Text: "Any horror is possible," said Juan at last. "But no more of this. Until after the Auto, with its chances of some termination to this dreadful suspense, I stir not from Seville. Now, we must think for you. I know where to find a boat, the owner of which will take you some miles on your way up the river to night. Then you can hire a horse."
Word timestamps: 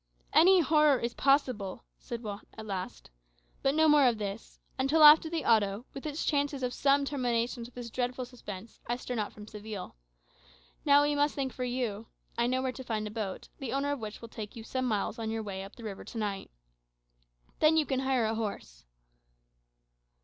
"Any 0.33 0.61
horror 0.61 0.97
is 0.97 1.13
possible," 1.13 1.83
said 1.99 2.23
Juan 2.23 2.43
at 2.57 2.65
last. 2.65 3.11
"But 3.61 3.75
no 3.75 3.87
more 3.87 4.07
of 4.07 4.17
this. 4.17 4.59
Until 4.79 5.03
after 5.03 5.29
the 5.29 5.45
Auto, 5.45 5.85
with 5.93 6.07
its 6.07 6.25
chances 6.25 6.63
of 6.63 6.73
some 6.73 7.05
termination 7.05 7.63
to 7.65 7.69
this 7.69 7.91
dreadful 7.91 8.25
suspense, 8.25 8.79
I 8.87 8.95
stir 8.95 9.13
not 9.13 9.31
from 9.31 9.45
Seville. 9.47 9.95
Now, 10.85 11.03
we 11.03 11.13
must 11.13 11.35
think 11.35 11.53
for 11.53 11.65
you. 11.65 12.07
I 12.35 12.47
know 12.47 12.63
where 12.63 12.71
to 12.71 12.83
find 12.83 13.05
a 13.05 13.11
boat, 13.11 13.49
the 13.59 13.73
owner 13.73 13.91
of 13.91 13.99
which 13.99 14.21
will 14.23 14.27
take 14.29 14.55
you 14.55 14.63
some 14.63 14.85
miles 14.85 15.19
on 15.19 15.29
your 15.29 15.43
way 15.43 15.63
up 15.63 15.75
the 15.75 15.83
river 15.83 16.03
to 16.03 16.17
night. 16.17 16.49
Then 17.59 17.77
you 17.77 17.85
can 17.85 17.99
hire 17.99 18.25
a 18.25 18.33
horse." 18.33 18.87